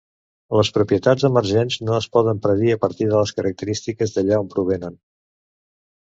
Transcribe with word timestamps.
Les 0.59 0.69
propietats 0.75 1.25
emergents 1.27 1.75
no 1.89 1.93
es 1.97 2.07
poden 2.17 2.39
predir 2.45 2.73
a 2.75 2.77
partir 2.85 3.09
de 3.11 3.19
les 3.23 3.33
característiques 3.41 4.15
d'allà 4.15 4.39
on 4.45 4.49
provenen. 4.55 4.97